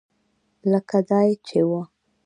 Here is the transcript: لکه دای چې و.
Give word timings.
لکه 0.71 0.97
دای 1.09 1.29
چې 1.47 1.59
و. 1.67 1.69